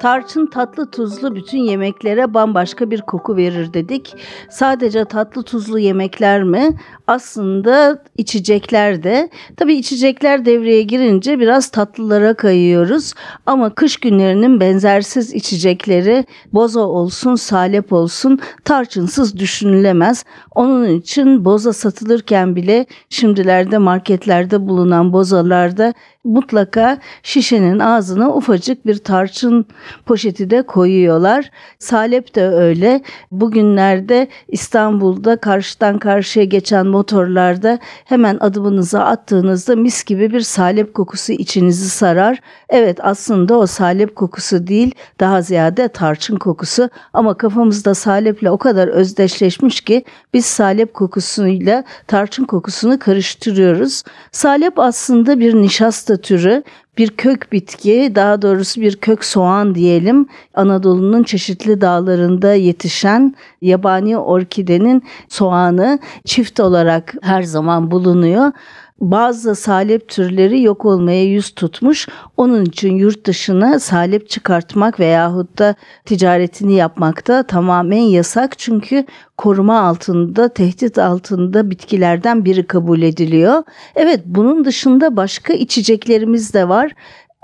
[0.00, 4.14] Tarçın tatlı tuzlu bütün yemeklere bambaşka bir koku verir dedik.
[4.50, 6.68] Sadece tatlı tuzlu yemekler mi?
[7.06, 9.30] Aslında içecekler de.
[9.56, 13.12] Tabii içecekler devreye girince biraz tatlılara kayıyoruz.
[13.46, 20.24] Ama kış günlerinin benzersiz içecekleri boza olsun, salep olsun tarçınsız düşünülemez.
[20.54, 29.66] Onun için boza satılırken bile şimdilerde marketlerde bulunan bozalarda mutlaka şişenin ağzına ufacık bir tarçın
[30.06, 31.50] poşeti de koyuyorlar.
[31.78, 33.00] Salep de öyle.
[33.30, 41.90] Bugünlerde İstanbul'da karşıdan karşıya geçen motorlarda hemen adımınıza attığınızda mis gibi bir salep kokusu içinizi
[41.90, 42.40] sarar.
[42.68, 48.88] Evet aslında o salep kokusu değil daha ziyade tarçın kokusu ama kafamızda saleple o kadar
[48.88, 54.02] özdeşleşmiş ki biz salep kokusuyla tarçın kokusunu karıştırıyoruz.
[54.32, 56.62] Salep aslında bir nişasta türü
[56.98, 60.26] bir kök bitki, daha doğrusu bir kök soğan diyelim.
[60.54, 68.52] Anadolu'nun çeşitli dağlarında yetişen yabani orkidenin soğanı çift olarak her zaman bulunuyor
[69.00, 72.08] bazı salep türleri yok olmaya yüz tutmuş.
[72.36, 78.58] Onun için yurt dışına salep çıkartmak veyahut da ticaretini yapmak da tamamen yasak.
[78.58, 79.06] Çünkü
[79.36, 83.62] koruma altında, tehdit altında bitkilerden biri kabul ediliyor.
[83.96, 86.92] Evet bunun dışında başka içeceklerimiz de var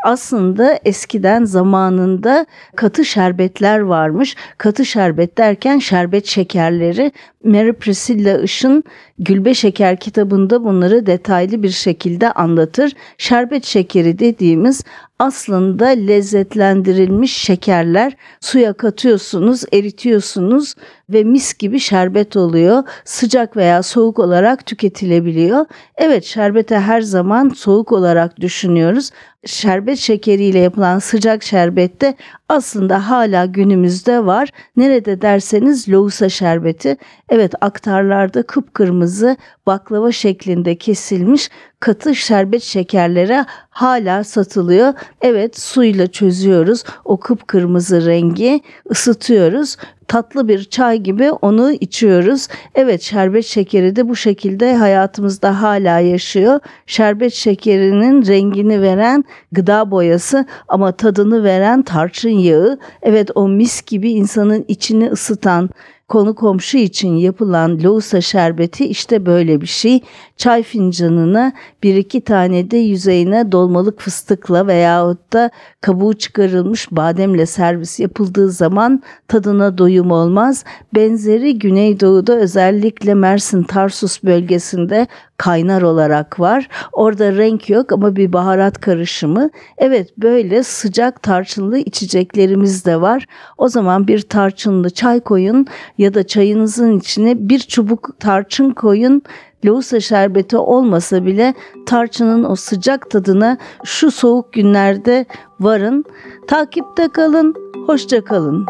[0.07, 2.47] aslında eskiden zamanında
[2.77, 4.37] katı şerbetler varmış.
[4.59, 7.13] Katı şerbet derken şerbet şekerleri
[7.47, 8.85] Mary Priscilla Işın
[9.19, 12.93] Gülbe Şeker kitabında bunları detaylı bir şekilde anlatır.
[13.19, 14.85] Şerbet şekeri dediğimiz
[15.19, 20.75] aslında lezzetlendirilmiş şekerler suya katıyorsunuz, eritiyorsunuz
[21.11, 22.83] ve mis gibi şerbet oluyor.
[23.05, 25.67] Sıcak veya soğuk olarak tüketilebiliyor.
[25.97, 29.11] Evet şerbete her zaman soğuk olarak düşünüyoruz.
[29.47, 32.15] Şerbet şekeriyle yapılan sıcak şerbette
[32.49, 34.51] aslında hala günümüzde var.
[34.77, 36.97] Nerede derseniz lohusa şerbeti.
[37.29, 39.37] Evet aktarlarda kıpkırmızı
[39.67, 44.95] baklava şeklinde kesilmiş katı şerbet şekerleri hala satılıyor.
[45.21, 49.77] Evet suyla çözüyoruz o kıpkırmızı rengi ısıtıyoruz
[50.09, 52.49] tatlı bir çay gibi onu içiyoruz.
[52.75, 56.61] Evet şerbet şekeri de bu şekilde hayatımızda hala yaşıyor.
[56.87, 62.79] Şerbet şekerinin rengini veren gıda boyası ama tadını veren tarçın yağı.
[63.03, 65.71] Evet o mis gibi insanın içini ısıtan
[66.09, 70.01] konu komşu için yapılan lohusa şerbeti işte böyle bir şey.
[70.37, 71.53] Çay fincanına
[71.83, 79.03] bir iki tane de yüzeyine dolmalık fıstıkla veyahut da kabuğu çıkarılmış bademle servis yapıldığı zaman
[79.29, 80.65] tadına doyum olmaz.
[80.95, 86.69] Benzeri Güneydoğu'da özellikle Mersin Tarsus bölgesinde kaynar olarak var.
[86.93, 89.51] Orada renk yok ama bir baharat karışımı.
[89.79, 93.27] Evet böyle sıcak tarçınlı içeceklerimiz de var.
[93.59, 95.67] O zaman bir tarçınlı çay koyun
[95.99, 99.23] ya da çayınızın içine bir çubuk tarçın koyun.
[99.67, 101.55] Lohusa şerbeti olmasa bile
[101.87, 105.27] tarçının o sıcak tadına şu soğuk günlerde
[105.61, 106.05] varın.
[106.49, 107.55] Takipte kalın,
[107.87, 108.67] hoşça kalın.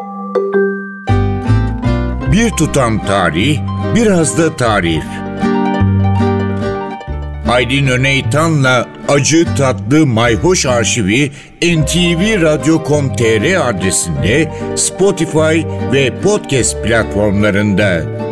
[2.33, 3.59] Bir tutam tarih,
[3.95, 5.05] biraz da tarif.
[7.49, 11.33] Aydın Öneytan'la Acı Tatlı Mayhoş Arşivi
[11.63, 18.26] ntvradio.com.tr adresinde Spotify ve podcast platformlarında.